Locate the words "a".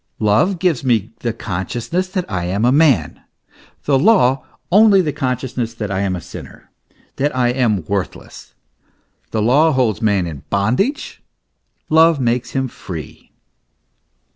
2.65-2.71, 6.15-6.21